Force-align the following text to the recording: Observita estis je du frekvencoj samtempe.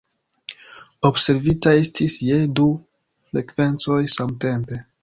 Observita 1.09 1.75
estis 1.83 2.17
je 2.31 2.41
du 2.61 2.67
frekvencoj 3.13 4.05
samtempe. 4.21 4.87